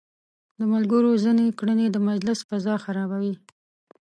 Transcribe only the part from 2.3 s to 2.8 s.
فضا